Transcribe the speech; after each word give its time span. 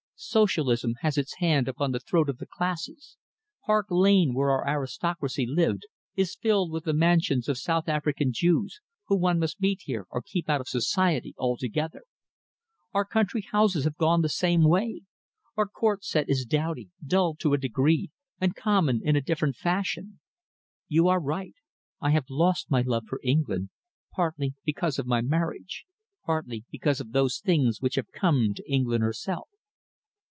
Socialism 0.23 0.93
has 0.99 1.17
its 1.17 1.37
hand 1.37 1.67
upon 1.67 1.91
the 1.93 1.99
throat 1.99 2.29
of 2.29 2.37
the 2.37 2.45
classes. 2.45 3.17
Park 3.65 3.87
Lane, 3.89 4.35
where 4.35 4.51
our 4.51 4.67
aristocracy 4.67 5.47
lived, 5.47 5.87
is 6.15 6.35
filled 6.35 6.71
with 6.71 6.83
the 6.83 6.93
mansions 6.93 7.49
of 7.49 7.57
South 7.57 7.89
African 7.89 8.31
Jews, 8.31 8.81
whom 9.07 9.21
one 9.21 9.39
must 9.39 9.59
meet 9.59 9.81
here 9.85 10.05
or 10.11 10.21
keep 10.21 10.47
out 10.47 10.61
of 10.61 10.67
society 10.69 11.33
altogether. 11.39 12.03
Our 12.93 13.03
country 13.03 13.41
houses 13.41 13.83
have 13.85 13.97
gone 13.97 14.21
the 14.21 14.29
same 14.29 14.63
way. 14.63 15.01
Our 15.57 15.67
Court 15.67 16.03
set 16.03 16.29
is 16.29 16.45
dowdy, 16.45 16.91
dull 17.03 17.33
to 17.37 17.55
a 17.55 17.57
degree, 17.57 18.11
and 18.39 18.53
common 18.55 19.01
in 19.03 19.15
a 19.15 19.21
different 19.21 19.55
fashion. 19.55 20.19
You 20.87 21.07
are 21.07 21.19
right. 21.19 21.55
I 21.99 22.11
have 22.11 22.25
lost 22.29 22.69
my 22.69 22.81
love 22.83 23.05
for 23.07 23.19
England, 23.23 23.69
partly 24.13 24.53
because 24.63 24.99
of 24.99 25.07
my 25.07 25.21
marriage, 25.21 25.85
partly 26.23 26.63
because 26.69 27.01
of 27.01 27.11
those 27.11 27.39
things 27.39 27.81
which 27.81 27.95
have 27.95 28.11
come 28.11 28.53
to 28.53 28.71
England 28.71 29.01
herself." 29.01 29.49